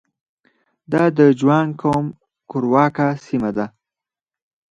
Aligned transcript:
دا 0.91 1.03
د 1.17 1.19
جوانګ 1.39 1.71
قوم 1.81 2.05
کورواکه 2.49 3.07
سیمه 3.25 3.51
ده. 3.57 3.65